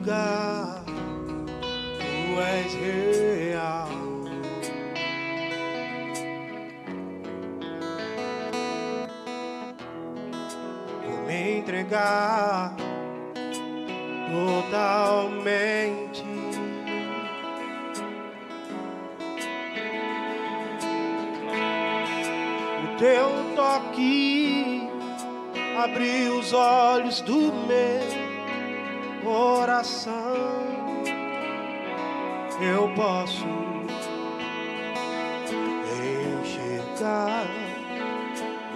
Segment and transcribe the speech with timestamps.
[0.00, 3.88] lugar, tu és real.
[11.04, 12.74] Vou me entregar
[14.30, 16.24] totalmente.
[22.82, 24.88] O teu toque
[25.76, 28.19] abriu os olhos do meu
[32.94, 33.46] posso
[36.42, 37.46] enxergar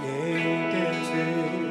[0.02, 0.06] e
[0.54, 1.64] entender.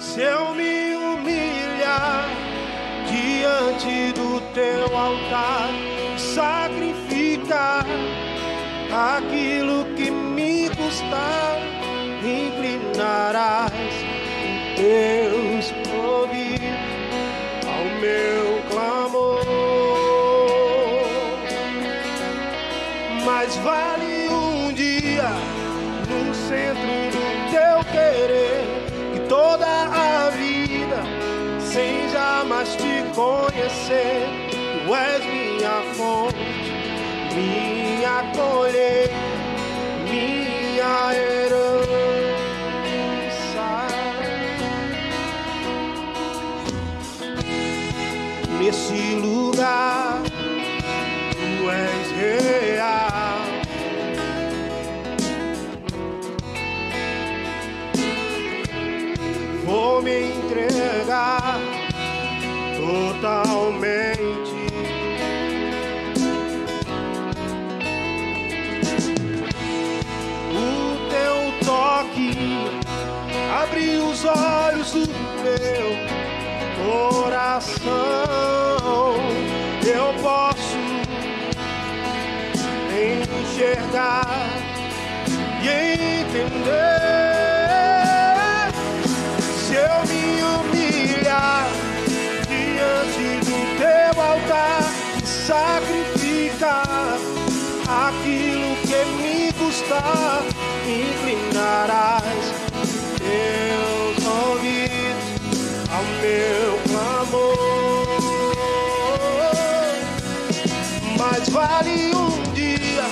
[0.00, 2.28] Se eu me humilhar
[3.06, 5.70] diante do teu altar,
[6.16, 7.86] sacrificar
[8.92, 11.58] aquilo que me custar,
[12.22, 13.72] inclinarás
[14.76, 15.23] teus ouvidos
[23.46, 25.28] Mas vale um dia
[26.08, 28.64] no centro do teu querer
[29.12, 31.02] que toda a vida
[31.60, 34.24] sem jamais te conhecer.
[34.50, 36.38] Tu és minha fonte,
[37.34, 39.14] minha colheita,
[40.08, 41.33] minha herança.
[63.24, 64.52] Totalmente.
[70.52, 72.36] O teu toque
[73.62, 75.06] abriu os olhos do
[75.42, 75.88] meu
[76.84, 77.94] coração.
[79.86, 80.76] Eu posso
[82.92, 84.26] enxergar
[85.62, 87.23] e entender.
[101.84, 102.24] Inclinarás
[103.18, 105.24] teus ouvidos
[105.90, 107.58] ao meu clamor.
[111.18, 113.04] Mas vale um dia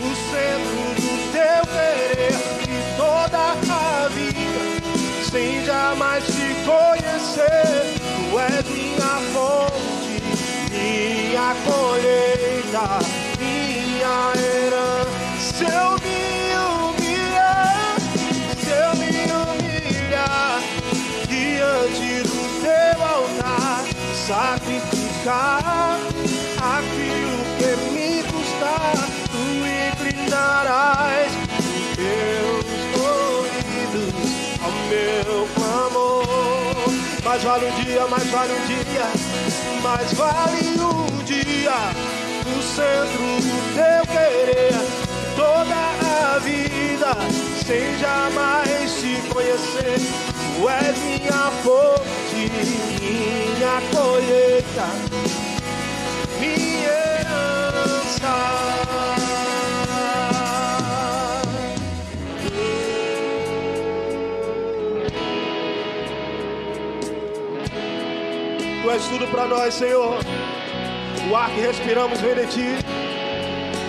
[0.00, 3.38] no centro do teu querer e toda
[3.72, 4.62] a vida
[5.30, 7.94] sem jamais te conhecer.
[8.30, 10.14] Tu és minha fonte,
[10.70, 12.86] minha colheita,
[13.38, 16.03] minha herança.
[24.34, 25.98] Sacrificar
[26.58, 28.96] aquilo que me custar,
[29.30, 29.44] tu
[29.86, 31.30] inclinarás
[31.94, 32.66] teus
[32.98, 34.14] ouvidos
[34.60, 36.90] ao meu clamor.
[37.22, 39.06] Mas vale um dia, mais vale um dia,
[39.82, 41.78] mais vale um dia
[42.44, 44.74] no centro do teu querer.
[45.36, 47.16] Toda a vida
[47.64, 50.33] sem jamais te conhecer.
[50.56, 52.48] Tu és minha fonte,
[53.00, 54.86] minha colheita,
[56.38, 58.34] minha herança.
[68.82, 70.18] Tu és tudo para nós, Senhor.
[71.28, 72.68] O ar que respiramos vem de ti.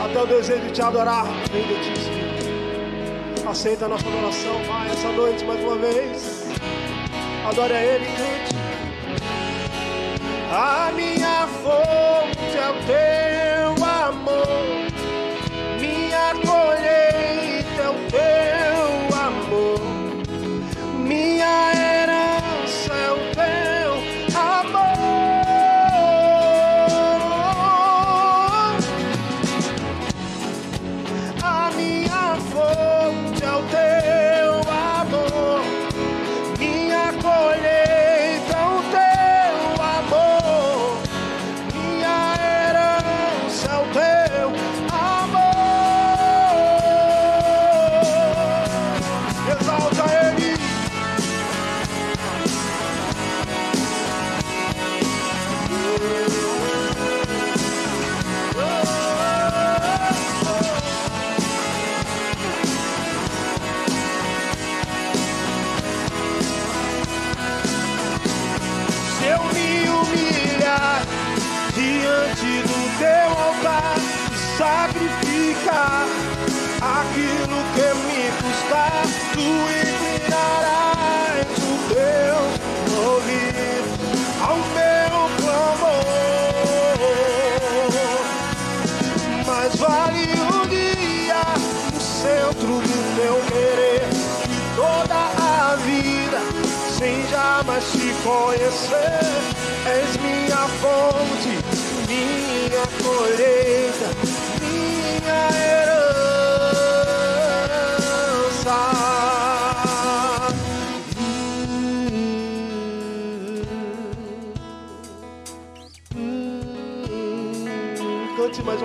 [0.04, 3.50] Até o desejo de te adorar vem de ti, Senhor.
[3.52, 6.35] Aceita a nossa adoração, Pai, essa noite mais uma vez.
[7.48, 8.56] Adore a Ele e cante.
[10.52, 14.85] A minha fonte é o teu amor.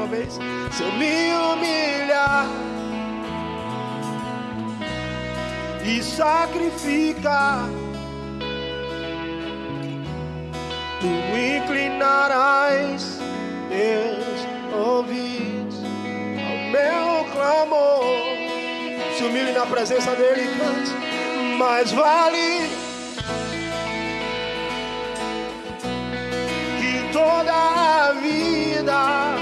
[0.01, 0.39] Uma vez.
[0.73, 2.47] Se eu me humilhar
[5.85, 7.69] e sacrificar,
[11.01, 11.07] tu
[11.37, 13.19] inclinarás
[13.69, 15.77] teus ouvidos
[16.39, 18.05] ao meu clamor.
[19.17, 21.57] Se humilhe na presença dele e cante.
[21.59, 22.71] Mais vale
[27.13, 29.40] toda a vida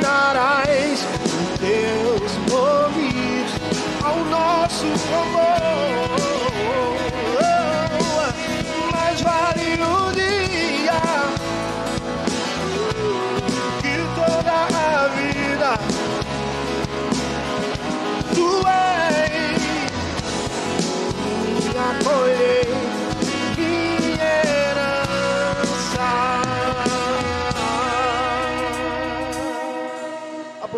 [0.00, 1.06] inclinarás
[1.58, 3.52] teus ouvidos
[4.02, 5.99] ao nosso favor.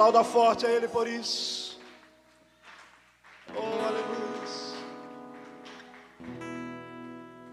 [0.03, 1.79] Aplauda forte a Ele por isso.
[3.55, 4.33] Oh, aleluia.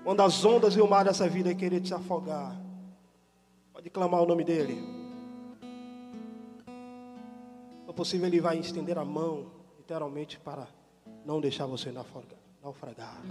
[0.04, 2.60] Quando as ondas e o mar dessa vida querer te afogar,
[3.72, 4.84] pode clamar o nome dele.
[7.86, 10.68] Se possível, ele vai estender a mão, literalmente, para
[11.24, 13.22] não deixar você naufragar.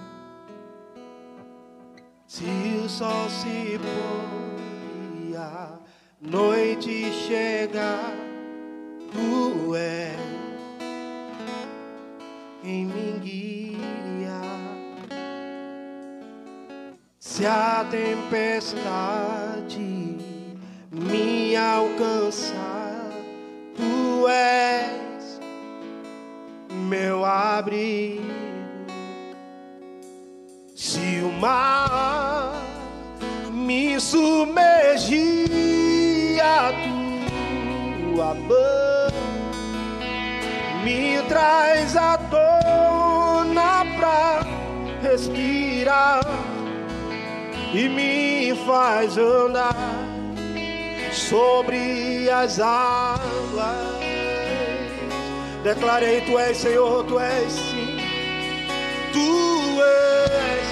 [2.25, 2.45] Se
[2.85, 5.77] o sol se pôr e a
[6.21, 8.38] noite chegar,
[9.13, 10.17] tu és
[12.63, 14.41] quem me guia.
[17.19, 19.79] Se a tempestade
[20.91, 23.11] me alcançar,
[23.77, 25.41] tu és
[26.71, 28.27] meu abrigo.
[30.75, 32.53] Se o mar
[33.53, 35.49] me submergir,
[36.41, 36.73] a
[38.15, 38.88] tua mão
[41.29, 44.41] traz à tona pra
[45.03, 46.21] respirar
[47.73, 49.77] e me faz andar
[51.13, 53.99] sobre as águas.
[55.63, 57.99] Declarei: Tu és Senhor, Tu és sim,
[59.13, 60.69] Tu és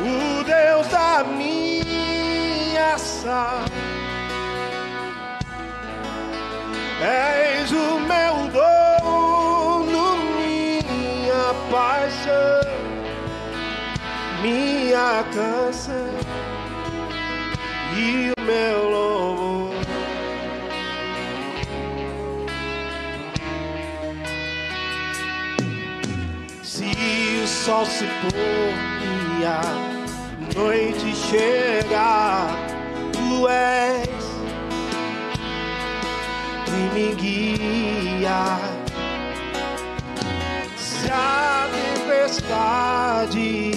[0.00, 3.66] o Deus da minha salvação.
[7.02, 8.75] És o meu dono,
[14.46, 16.08] minha canção
[17.96, 19.74] e o meu louvor.
[26.62, 28.72] Se o sol se pôr
[29.40, 29.62] e a
[30.54, 32.48] noite chegar,
[33.12, 34.08] tu és
[36.66, 38.60] quem me guia.
[40.76, 41.68] Se a
[42.06, 43.75] tempestade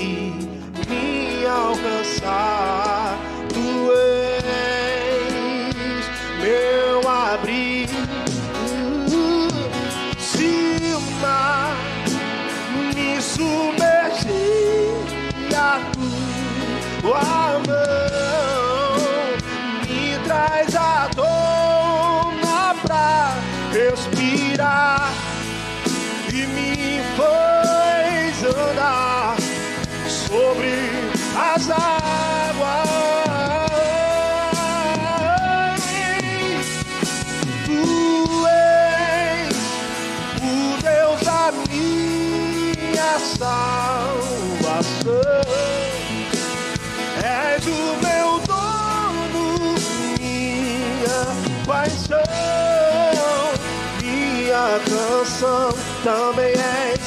[55.39, 55.69] canção.
[56.03, 56.99] Também és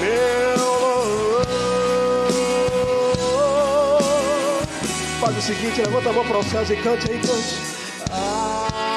[0.00, 1.46] meu louvor.
[5.20, 7.56] Faz o seguinte, levanta a mão para os céus e cante aí, cante.
[8.10, 8.92] Aleluia.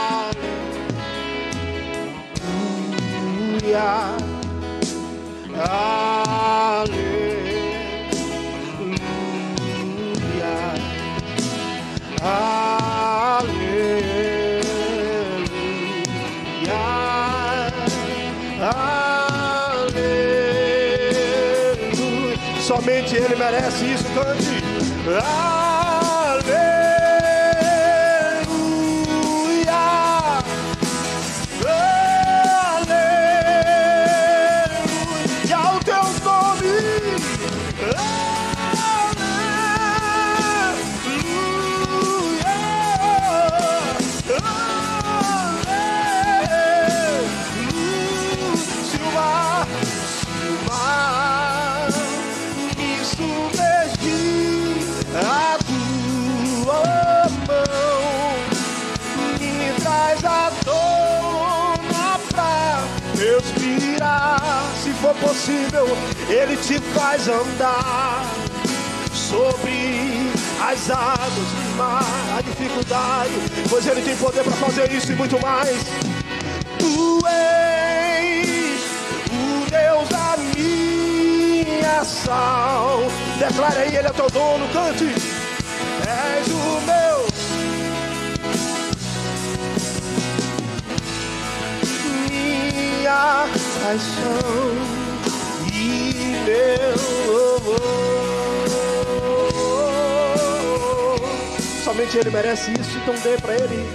[5.55, 5.94] Somente
[23.25, 24.63] Ele merece isso, cante.
[25.19, 25.64] Ah!
[65.45, 65.85] Possível,
[66.29, 68.25] Ele te faz andar
[69.13, 70.31] sobre
[70.61, 72.03] as águas do mar,
[72.37, 73.31] a dificuldade,
[73.69, 75.77] pois Ele tem poder para fazer isso e muito mais.
[76.79, 78.79] Tu és
[79.31, 83.01] o Deus da minha sal.
[83.37, 85.05] Declare aí, Ele é teu dono, cante.
[85.05, 87.14] És o meu.
[93.05, 93.45] Minha
[93.83, 94.41] paixão
[96.43, 96.95] meu
[97.31, 97.77] louvor.
[101.83, 103.87] Somente Ele merece isso, então dê para Ele.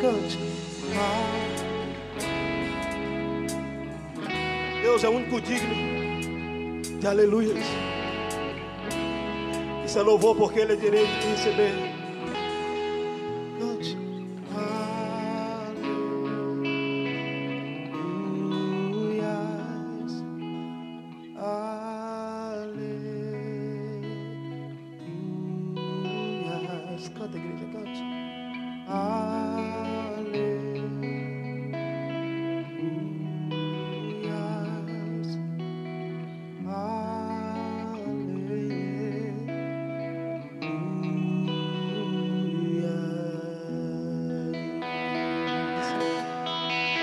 [0.00, 0.38] Cante.
[4.82, 5.91] Deus é o único digno
[7.02, 7.66] de aleluias.
[9.84, 11.91] Isso é louvor porque Ele é direito de receber.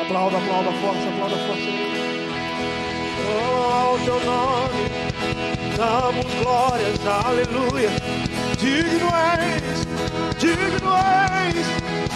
[0.10, 1.70] Aplauda, aplauda forte, aplauda forte.
[3.30, 4.90] Oh, ao teu nome
[5.78, 7.92] damos glórias, aleluia.
[8.58, 9.86] Digno és,
[10.40, 10.94] digno
[11.46, 11.68] és,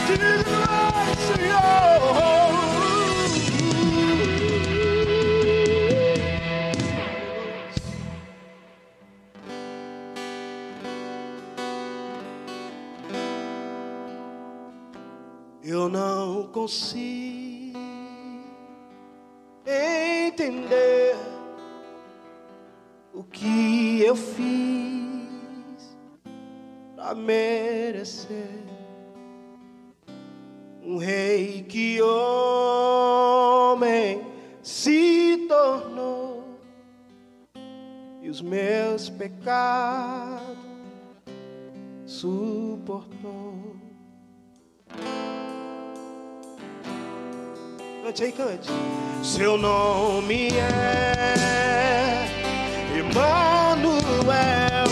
[0.07, 0.63] digno
[1.03, 1.83] és, Senhor.
[15.63, 17.02] Eu não consigo
[27.15, 28.63] merecer
[30.81, 33.53] um rei que homem
[34.61, 36.43] se tornou
[38.21, 40.57] e os meus pecados
[42.05, 43.75] suportou.
[48.03, 48.69] Cante aí, cante.
[49.23, 52.27] Seu nome é
[52.99, 54.87] Emmanuel,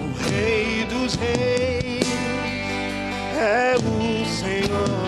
[0.00, 0.65] o Rei
[1.06, 2.04] dos Reis.
[3.38, 5.06] É o Senhor.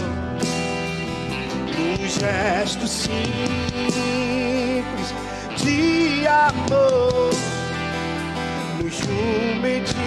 [1.77, 3.19] Um gesto simples
[5.57, 7.31] de amor,
[8.79, 9.99] no jumentinho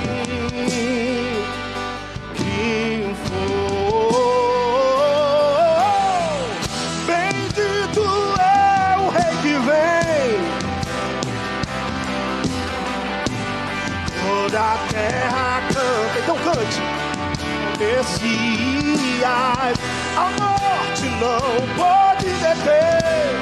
[17.81, 19.75] Messias,
[20.15, 21.41] a morte não
[21.75, 23.33] pode deter.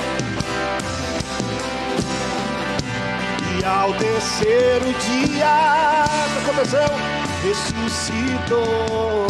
[3.60, 3.92] E ao
[4.94, 6.90] dia, o que aconteceu?
[7.44, 9.28] Ressuscitou.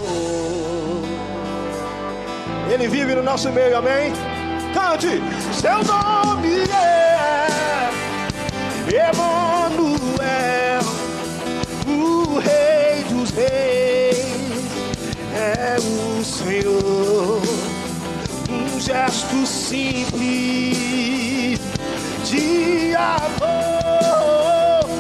[2.72, 4.14] Ele vive no nosso meio, amém?
[4.76, 5.24] Cante,
[5.60, 7.10] seu nome é
[8.92, 9.39] Emanuel,
[16.60, 17.42] Senhor.
[18.50, 21.60] Um gesto simples
[22.26, 23.30] de amor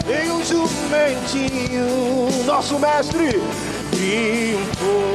[0.08, 3.42] em um jumentinho, nosso mestre
[3.94, 5.10] limpou.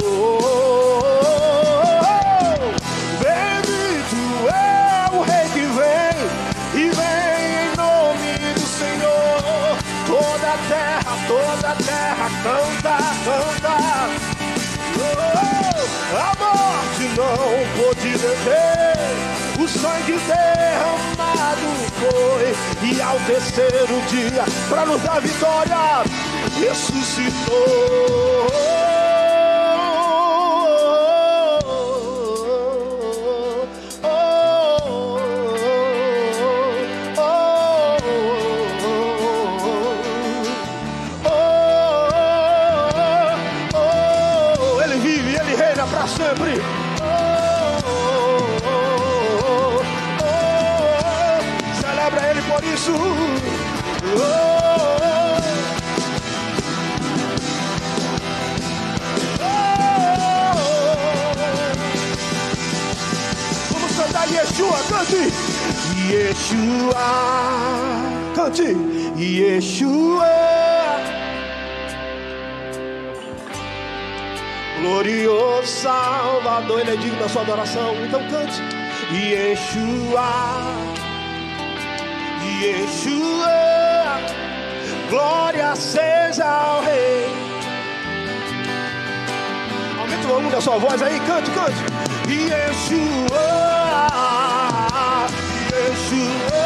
[11.27, 13.44] toda a terra canta, canta.
[19.59, 21.69] O sangue derramado
[21.99, 22.55] foi,
[22.89, 26.05] e ao terceiro dia, para nos dar vitória,
[26.61, 28.74] ressuscitou.
[77.45, 77.95] Adoração.
[78.05, 78.61] Então cante.
[79.13, 80.33] Yeshua.
[82.61, 84.19] Yeshua.
[85.11, 87.27] Glória seja ao Rei.
[89.99, 91.77] Aumenta o volume da sua voz aí, cante, cante.
[92.29, 93.45] Yeshua.
[95.71, 96.65] Yeshua.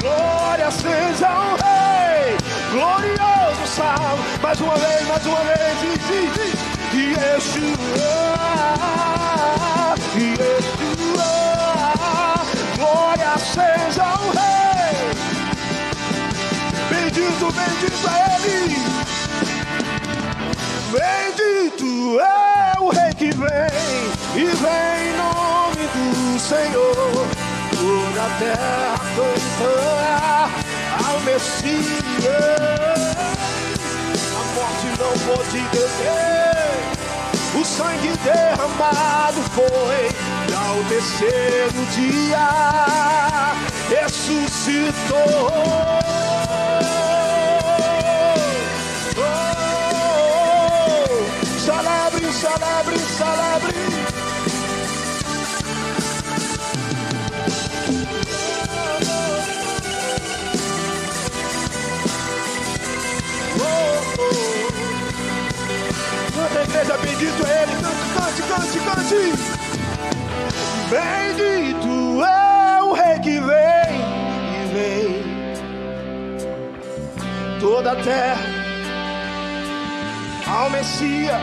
[0.00, 2.36] Glória seja o Rei,
[2.72, 4.22] glorioso salve.
[4.42, 6.58] Mais uma vez, mais uma vez, diz, diz, diz.
[6.98, 7.76] Yeshua,
[10.14, 11.32] Yeshua.
[12.76, 14.96] Glória seja o Rei.
[16.90, 18.82] Bendito, bendito é Ele.
[20.92, 23.88] Bendito é o Rei que vem
[24.34, 27.26] e vem em nome do Senhor
[27.70, 30.50] toda a terra cantar
[31.06, 32.18] ao Messias.
[34.34, 36.37] A morte não pode deter,
[37.60, 40.08] o sangue derramado foi,
[40.54, 42.48] ao terceiro dia
[43.88, 45.50] ressuscitou.
[49.16, 49.58] Oh,
[51.58, 52.98] celebre, celebre.
[53.58, 53.87] Canta,
[66.68, 67.72] igreja, bendito Ele.
[68.14, 69.22] Cante, cante, cante, cante.
[70.90, 74.00] Bendito é o Rei que vem
[74.54, 75.08] e vem.
[77.60, 78.40] Toda a terra
[80.46, 81.42] ao Messias.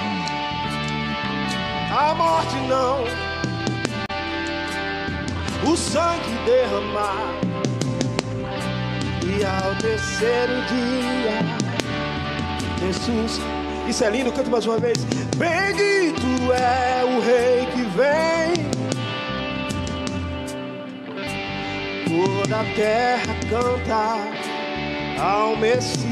[1.97, 3.05] A morte não.
[5.69, 7.33] O sangue derramar.
[9.27, 11.39] E ao terceiro dia,
[12.79, 13.39] Jesus
[13.87, 14.97] isso é lindo, canta mais uma vez.
[15.37, 18.65] Bendito é o Rei que vem.
[22.07, 26.05] Toda a terra canta ao Messias.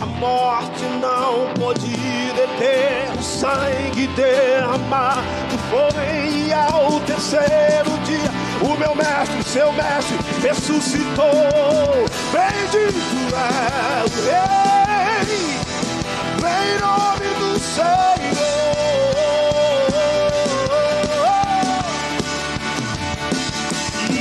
[0.00, 8.30] A morte não pode deter o sangue derramado foi ao terceiro dia.
[8.62, 11.24] O meu mestre, seu mestre, ressuscitou.
[12.32, 15.67] Bendito é o Rei
[16.80, 17.88] nome do Senhor.
[24.10, 24.12] E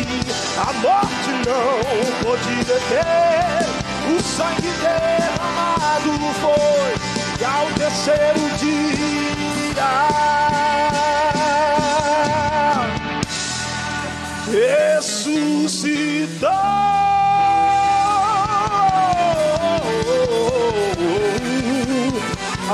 [0.59, 1.75] a morte não
[2.23, 3.65] pode deter,
[4.13, 6.91] o sangue derramado foi,
[7.39, 9.26] e ao terceiro dia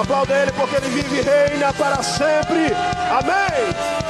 [0.03, 2.73] Aplauda Ele porque Ele vive e reina para sempre.
[3.09, 4.02] Amém.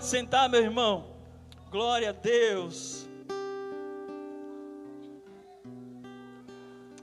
[0.00, 1.14] Pode sentar, meu irmão.
[1.70, 3.06] Glória a Deus.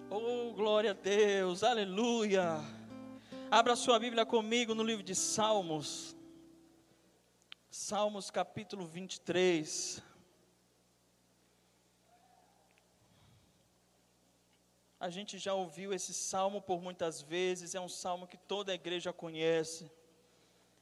[0.10, 1.64] Oh, glória a Deus.
[1.64, 2.60] Aleluia.
[3.52, 6.18] Abra sua Bíblia comigo no livro de Salmos.
[7.70, 10.02] Salmos capítulo 23.
[15.00, 18.76] A gente já ouviu esse salmo por muitas vezes, é um salmo que toda a
[18.76, 19.88] igreja conhece.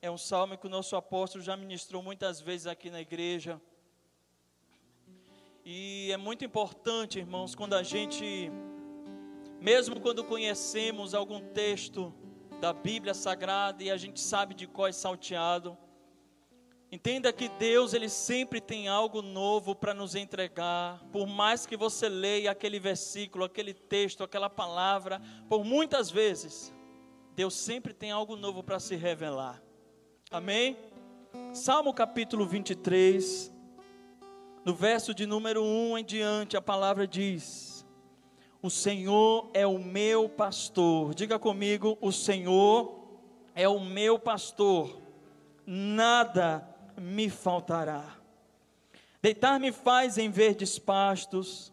[0.05, 3.59] É um salmo que o nosso apóstolo já ministrou muitas vezes aqui na igreja.
[5.65, 8.51] E é muito importante, irmãos, quando a gente,
[9.59, 12.13] mesmo quando conhecemos algum texto
[12.61, 15.75] da Bíblia Sagrada e a gente sabe de qual é salteado,
[16.91, 21.03] Entenda que Deus ele sempre tem algo novo para nos entregar.
[21.11, 26.71] Por mais que você leia aquele versículo, aquele texto, aquela palavra, por muitas vezes,
[27.35, 29.64] Deus sempre tem algo novo para se revelar.
[30.31, 30.75] Amém?
[31.53, 33.53] Salmo capítulo 23,
[34.65, 37.85] no verso de número 1 em diante, a palavra diz:
[38.59, 41.13] O Senhor é o meu pastor.
[41.13, 43.07] Diga comigo: O Senhor
[43.53, 44.99] é o meu pastor.
[45.63, 48.17] Nada me faltará.
[49.21, 51.71] Deitar-me faz em verdes pastos,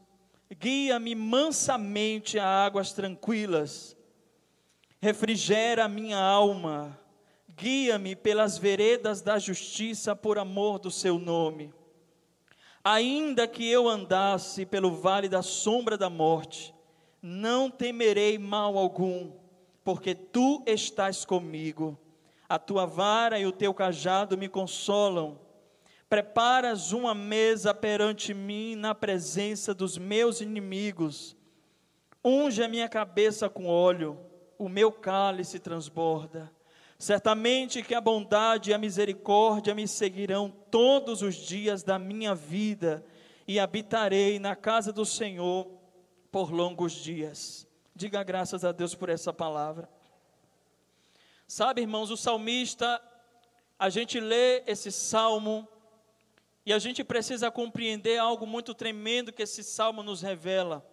[0.61, 3.97] guia-me mansamente a águas tranquilas,
[5.01, 7.02] refrigera minha alma,
[7.57, 11.73] guia-me pelas veredas da justiça por amor do seu nome.
[12.85, 16.75] Ainda que eu andasse pelo vale da sombra da morte,
[17.23, 19.31] não temerei mal algum,
[19.85, 21.97] porque tu estás comigo.
[22.49, 25.39] A tua vara e o teu cajado me consolam.
[26.09, 31.37] Preparas uma mesa perante mim na presença dos meus inimigos.
[32.25, 34.19] Unge a minha cabeça com óleo,
[34.59, 36.53] o meu cálice transborda.
[37.03, 43.05] Certamente que a bondade e a misericórdia me seguirão todos os dias da minha vida,
[43.45, 45.69] e habitarei na casa do Senhor
[46.31, 47.67] por longos dias.
[47.93, 49.91] Diga graças a Deus por essa palavra.
[51.45, 53.03] Sabe, irmãos, o salmista,
[53.77, 55.67] a gente lê esse salmo
[56.65, 60.89] e a gente precisa compreender algo muito tremendo que esse salmo nos revela.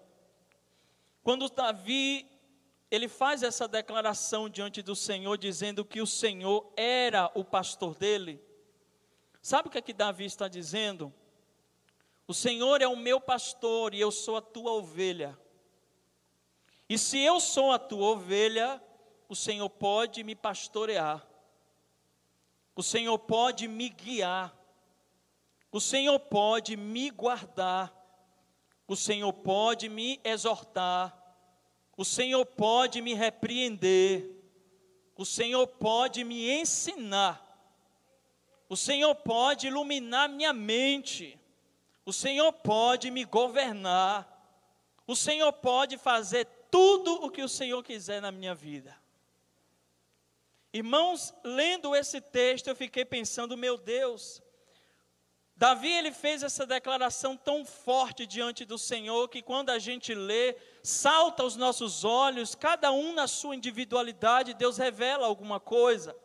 [1.22, 2.26] Quando Davi,
[2.92, 8.42] ele faz essa declaração diante do Senhor, dizendo que o Senhor era o pastor dele.
[9.42, 11.14] Sabe o que é que Davi está dizendo?
[12.28, 15.38] O Senhor é o meu pastor e eu sou a tua ovelha.
[16.88, 18.82] E se eu sou a tua ovelha,
[19.28, 21.26] o Senhor pode me pastorear.
[22.76, 24.56] O Senhor pode me guiar.
[25.72, 27.96] O Senhor pode me guardar.
[28.88, 31.16] o Senhor pode me exortar,
[32.00, 34.26] o Senhor pode me repreender,
[35.18, 37.46] o Senhor pode me ensinar,
[38.70, 41.38] o Senhor pode iluminar minha mente,
[42.06, 44.26] o Senhor pode me governar,
[45.06, 48.96] o Senhor pode fazer tudo o que o Senhor quiser na minha vida.
[50.72, 54.42] Irmãos, lendo esse texto, eu fiquei pensando, meu Deus,
[55.60, 60.56] Davi ele fez essa declaração tão forte diante do Senhor que quando a gente lê,
[60.82, 66.16] salta aos nossos olhos, cada um na sua individualidade, Deus revela alguma coisa.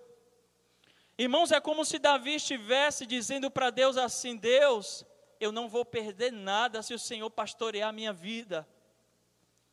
[1.18, 5.04] Irmãos, é como se Davi estivesse dizendo para Deus assim: Deus,
[5.40, 8.64] eu não vou perder nada se o Senhor pastorear a minha vida.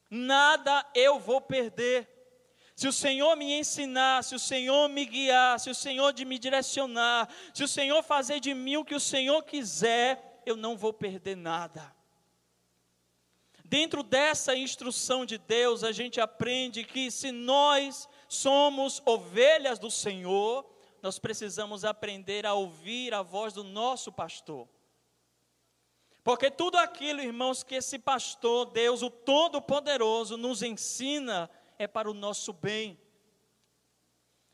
[0.09, 2.09] Nada eu vou perder.
[2.81, 6.39] Se o Senhor me ensinar, se o Senhor me guiar, se o Senhor de me
[6.39, 10.91] direcionar, se o Senhor fazer de mim o que o Senhor quiser, eu não vou
[10.91, 11.95] perder nada.
[13.63, 20.67] Dentro dessa instrução de Deus, a gente aprende que se nós somos ovelhas do Senhor,
[21.03, 24.67] nós precisamos aprender a ouvir a voz do nosso pastor.
[26.23, 31.47] Porque tudo aquilo, irmãos, que esse pastor, Deus, o Todo-Poderoso, nos ensina,
[31.83, 32.99] é para o nosso bem.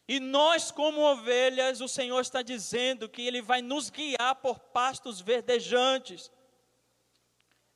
[0.08, 5.20] E nós, como ovelhas, o Senhor está dizendo que Ele vai nos guiar por pastos
[5.20, 6.32] verdejantes.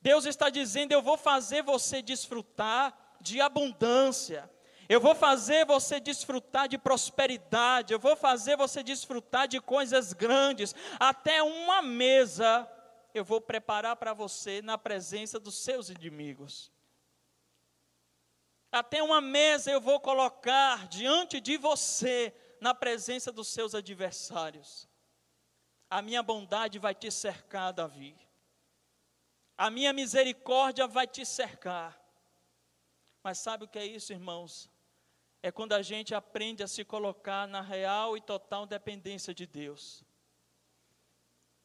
[0.02, 4.50] Deus está dizendo: Eu vou fazer você desfrutar de abundância.
[4.88, 7.94] Eu vou fazer você desfrutar de prosperidade.
[7.94, 10.74] Eu vou fazer você desfrutar de coisas grandes.
[11.00, 12.68] Até uma mesa
[13.14, 16.72] eu vou preparar para você na presença dos seus inimigos.
[18.72, 24.88] Até uma mesa eu vou colocar diante de você, na presença dos seus adversários.
[25.90, 28.16] A minha bondade vai te cercar, Davi.
[29.58, 32.00] A minha misericórdia vai te cercar.
[33.24, 34.70] Mas sabe o que é isso, irmãos?
[35.44, 40.04] É quando a gente aprende a se colocar na real e total dependência de Deus.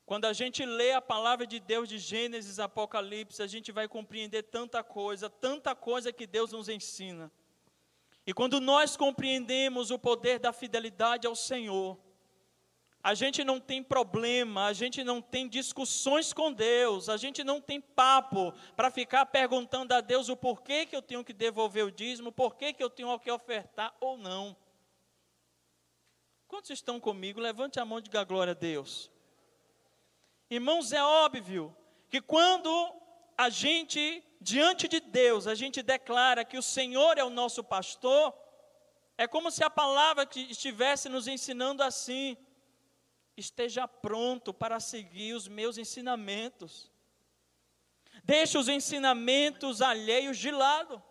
[0.06, 4.44] Quando a gente lê a palavra de Deus de Gênesis, Apocalipse, a gente vai compreender
[4.44, 7.30] tanta coisa, tanta coisa que Deus nos ensina.
[8.24, 11.98] E quando nós compreendemos o poder da fidelidade ao Senhor,
[13.02, 17.60] a gente não tem problema, a gente não tem discussões com Deus, a gente não
[17.60, 21.90] tem papo para ficar perguntando a Deus o porquê que eu tenho que devolver o
[21.90, 24.56] dízimo, porquê que eu tenho que ofertar ou não.
[26.46, 27.40] Quantos estão comigo?
[27.40, 29.10] Levante a mão e diga glória a Deus.
[30.48, 31.76] Irmãos, é óbvio
[32.08, 32.70] que quando
[33.36, 38.32] a gente, diante de Deus, a gente declara que o Senhor é o nosso pastor,
[39.18, 42.36] é como se a palavra estivesse nos ensinando assim:
[43.36, 46.92] esteja pronto para seguir os meus ensinamentos.
[48.24, 51.02] Deixe os ensinamentos alheios de lado.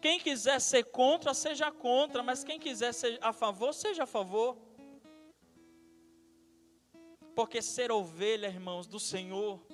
[0.00, 4.56] Quem quiser ser contra, seja contra, mas quem quiser ser a favor, seja a favor.
[7.38, 9.64] Porque ser ovelha, irmãos, do Senhor,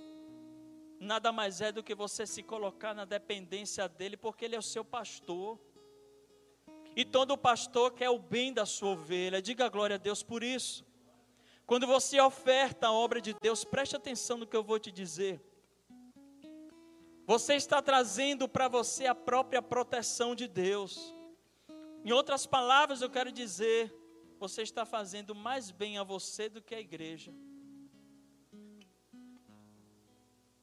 [1.01, 4.63] nada mais é do que você se colocar na dependência dEle, porque Ele é o
[4.63, 5.59] seu pastor.
[6.95, 9.41] E todo pastor quer o bem da sua ovelha.
[9.41, 10.85] Diga glória a Deus por isso.
[11.65, 15.41] Quando você oferta a obra de Deus, preste atenção no que eu vou te dizer.
[17.27, 21.15] Você está trazendo para você a própria proteção de Deus.
[22.05, 23.91] Em outras palavras, eu quero dizer,
[24.39, 27.33] você está fazendo mais bem a você do que a igreja.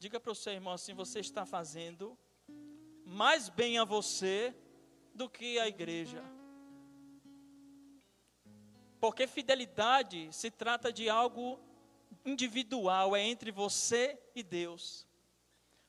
[0.02, 2.18] Diga para o seu irmão assim: você está fazendo
[3.06, 4.52] mais bem a você
[5.14, 6.24] do que a igreja.
[9.00, 11.60] Porque fidelidade se trata de algo
[12.26, 15.06] individual, é entre você e Deus.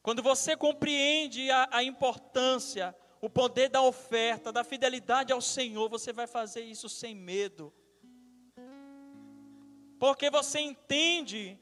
[0.03, 6.12] Quando você compreende a, a, importância, o poder da oferta, da fidelidade ao Senhor, você
[6.12, 7.72] vai fazer isso sem medo.
[9.98, 11.59] Porque você entende,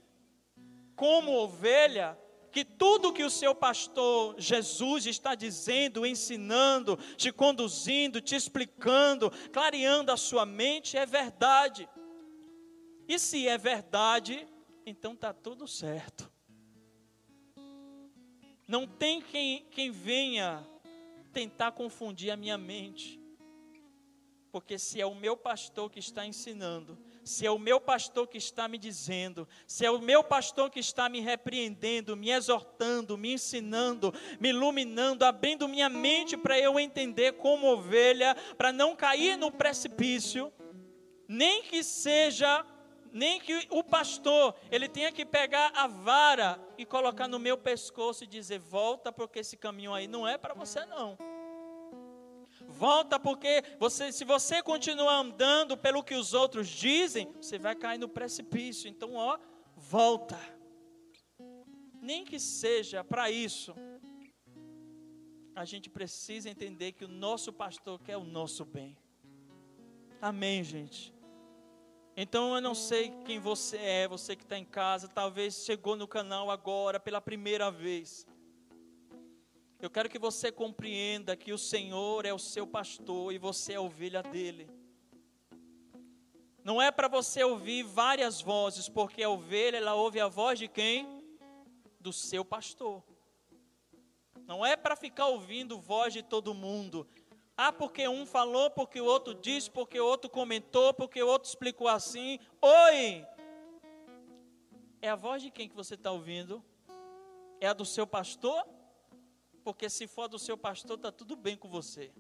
[0.97, 2.19] como ovelha,
[2.51, 10.11] que tudo que o seu pastor Jesus está dizendo, ensinando, te conduzindo, te explicando, clareando
[10.11, 11.89] a sua mente é verdade.
[13.09, 14.47] E se é verdade,
[14.85, 16.31] então está tudo certo.
[18.67, 20.67] Não tem quem, quem venha
[21.33, 23.21] tentar confundir a minha mente,
[24.53, 26.99] porque se é o meu pastor que está ensinando,
[27.31, 30.81] se é o meu pastor que está me dizendo, se é o meu pastor que
[30.81, 37.35] está me repreendendo, me exortando, me ensinando, me iluminando, abrindo minha mente para eu entender
[37.35, 40.53] como ovelha, para não cair no precipício,
[41.29, 42.66] nem que seja
[43.12, 48.23] nem que o pastor ele tenha que pegar a vara e colocar no meu pescoço
[48.25, 51.19] e dizer: volta, porque esse caminho aí não é para você não.
[52.81, 57.99] Volta porque você, se você continuar andando pelo que os outros dizem, você vai cair
[57.99, 58.88] no precipício.
[58.88, 59.38] Então, ó,
[59.77, 60.38] volta.
[62.01, 63.75] Nem que seja para isso.
[65.55, 68.97] A gente precisa entender que o nosso pastor quer o nosso bem.
[70.19, 71.12] Amém, gente.
[72.16, 76.09] Então eu não sei quem você é, você que está em casa, talvez chegou no
[76.09, 78.27] canal agora pela primeira vez.
[79.83, 83.81] Eu quero que você compreenda que o Senhor é o seu pastor e você é
[83.81, 84.69] ovelha dele.
[86.62, 90.69] Não é para você ouvir várias vozes, porque a ovelha ela ouve a voz de
[90.69, 91.09] quem?
[91.99, 93.03] Do seu pastor.
[94.47, 97.09] Não é para ficar ouvindo voz de todo mundo.
[97.57, 101.49] Ah, porque um falou, porque o outro disse, porque o outro comentou, porque o outro
[101.49, 102.38] explicou assim.
[102.61, 103.27] Oi!
[105.01, 106.62] É a voz de quem que você está ouvindo?
[107.59, 108.62] É a do seu pastor?
[109.62, 112.12] Porque se for do seu pastor, está tudo bem com você.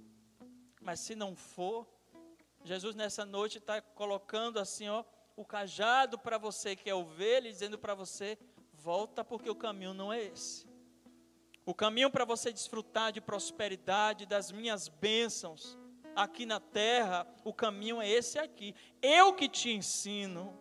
[0.80, 1.86] Mas se não for,
[2.64, 5.04] Jesus nessa noite está colocando assim, ó,
[5.36, 8.38] o cajado para você que é ovelha, dizendo para você:
[8.72, 10.68] volta, porque o caminho não é esse.
[11.64, 15.78] O caminho para você desfrutar de prosperidade, das minhas bênçãos
[16.16, 18.74] aqui na terra, o caminho é esse aqui.
[19.00, 20.58] Eu que te ensino.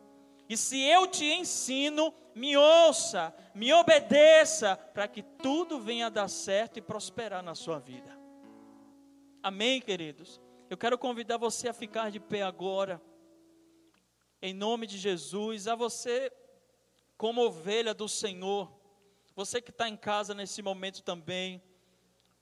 [0.47, 6.29] E se eu te ensino, me ouça, me obedeça, para que tudo venha a dar
[6.29, 8.17] certo e prosperar na sua vida.
[9.43, 10.39] Amém, queridos?
[10.69, 13.01] Eu quero convidar você a ficar de pé agora,
[14.41, 16.31] em nome de Jesus, a você,
[17.17, 18.71] como ovelha do Senhor,
[19.35, 21.61] você que está em casa nesse momento também,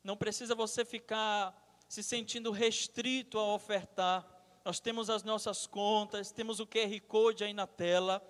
[0.03, 4.27] não precisa você ficar se sentindo restrito a ofertar.
[4.63, 8.21] Nós temos as nossas contas, temos o QR Code aí na tela.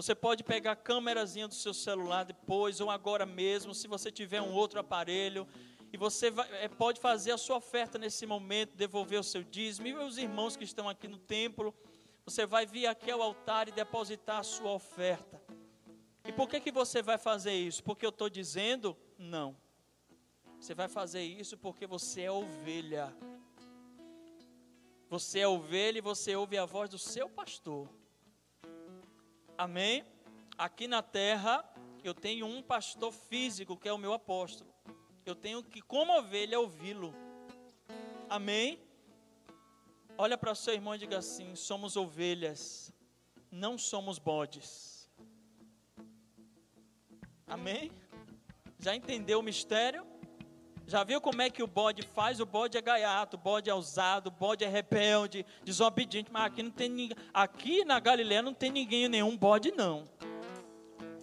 [0.00, 4.40] Você pode pegar a câmerazinha do seu celular depois ou agora mesmo, se você tiver
[4.40, 5.46] um outro aparelho.
[5.92, 9.86] E você vai, é, pode fazer a sua oferta nesse momento, devolver o seu dízimo.
[9.88, 11.74] E os irmãos que estão aqui no templo,
[12.24, 15.38] você vai vir aqui ao altar e depositar a sua oferta.
[16.24, 17.84] E por que, que você vai fazer isso?
[17.84, 18.96] Porque eu estou dizendo?
[19.18, 19.54] Não.
[20.58, 23.14] Você vai fazer isso porque você é ovelha.
[25.10, 27.99] Você é ovelha e você ouve a voz do seu pastor.
[29.60, 30.06] Amém?
[30.56, 31.62] Aqui na terra,
[32.02, 34.72] eu tenho um pastor físico, que é o meu apóstolo.
[35.26, 37.14] Eu tenho que, como ovelha, ouvi-lo.
[38.26, 38.80] Amém?
[40.16, 42.90] Olha para seu irmão e diga assim: somos ovelhas,
[43.50, 45.10] não somos bodes.
[47.46, 47.92] Amém?
[48.78, 50.06] Já entendeu o mistério?
[50.90, 52.40] Já viu como é que o bode faz?
[52.40, 56.28] O bode é gaiato, o bode é ousado, o bode é rebelde, desobediente.
[56.32, 57.16] Mas aqui não tem ninguém.
[57.32, 60.02] Aqui na Galileia não tem ninguém, nenhum bode, não.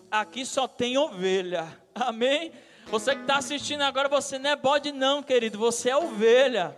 [0.10, 1.68] Aqui só tem ovelha.
[1.94, 2.54] Amém?
[2.86, 5.58] Você que está assistindo agora, você não é bode, não, querido.
[5.58, 6.74] Você é ovelha.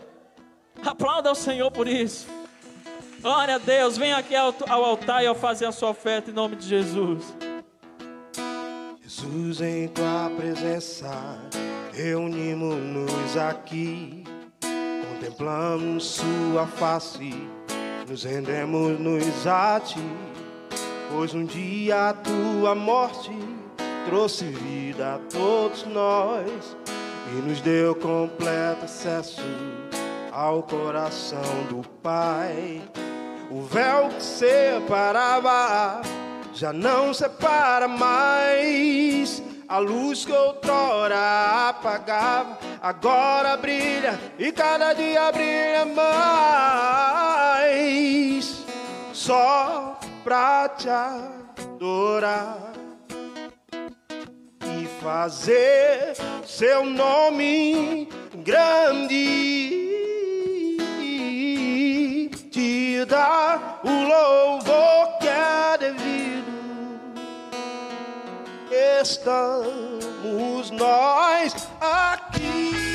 [0.83, 2.27] Aplauda ao Senhor por isso.
[3.21, 3.97] Glória a Deus.
[3.97, 7.35] Vem aqui ao, ao altar e ao fazer a sua oferta em nome de Jesus.
[9.03, 11.07] Jesus, em tua presença,
[12.01, 14.23] reunimos-nos aqui,
[14.61, 17.33] contemplamos sua face,
[18.07, 19.99] nos rendemos-nos a ti,
[21.11, 23.31] pois um dia a tua morte
[24.05, 26.77] trouxe vida a todos nós
[27.33, 29.41] e nos deu completo acesso
[30.31, 32.81] ao coração do Pai.
[33.51, 36.01] O véu que separava
[36.53, 39.48] já não separa mais.
[39.69, 45.85] A luz que outrora apagava, agora brilha e cada dia brilha
[47.55, 48.65] mais.
[49.13, 52.73] Só pra te adorar
[54.81, 56.15] e fazer
[56.47, 59.77] seu nome grande.
[62.49, 64.88] Te dar o louvor
[69.01, 72.89] estamos nós aqui.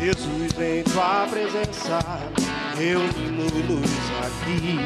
[0.00, 2.09] Jesus em tua presença
[2.80, 3.90] reunimos-nos
[4.24, 4.78] aqui,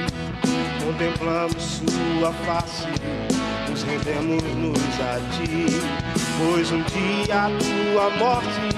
[0.84, 2.88] contemplamos Sua face,
[3.70, 5.66] nos rendemos-nos a Ti,
[6.38, 8.68] pois um dia a Tua morte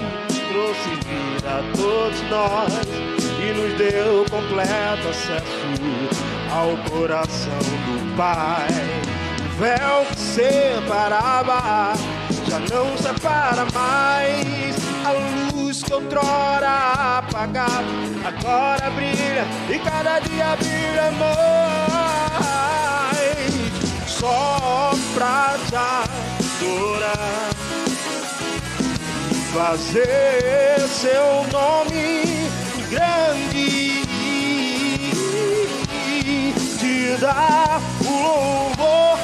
[0.50, 2.72] trouxe vida a todos nós
[3.40, 5.66] e nos deu completo acesso
[6.52, 8.68] ao coração do Pai.
[9.40, 11.94] O véu que separava
[12.46, 14.76] já não separa mais.
[15.06, 15.45] A luz
[15.82, 17.84] que outrora apagava
[18.24, 21.36] agora brilha e cada dia brilha mais.
[24.06, 27.50] Só pra te adorar
[29.52, 32.50] fazer seu nome
[32.90, 34.02] grande,
[36.78, 39.15] te dar o louvor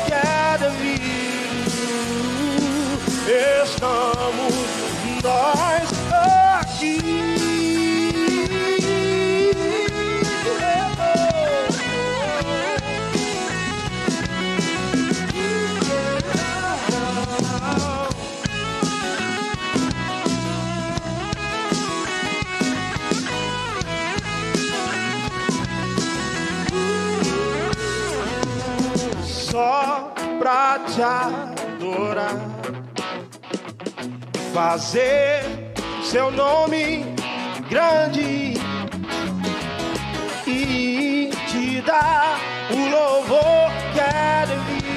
[30.42, 32.34] pra te adorar,
[34.52, 35.72] fazer
[36.02, 37.04] seu nome
[37.70, 38.54] grande
[40.44, 42.40] e te dar
[42.72, 44.96] o louvor que é devido.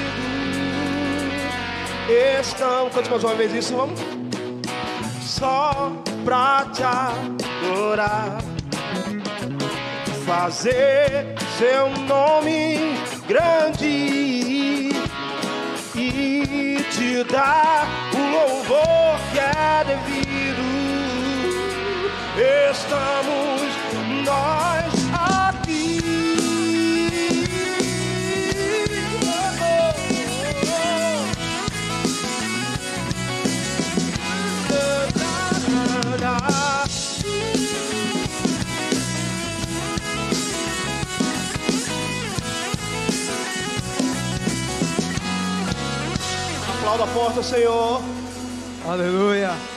[2.40, 4.00] Estamos, cante mais uma vez isso, vamos?
[5.22, 5.92] Só
[6.24, 8.38] pra te adorar,
[10.26, 12.96] fazer seu nome
[13.28, 14.95] grande
[16.46, 20.62] te dar o louvor que é devido.
[22.70, 23.72] Estamos
[24.24, 24.75] nós
[46.96, 48.00] Aplauda porta, Senhor.
[48.88, 49.75] Aleluia.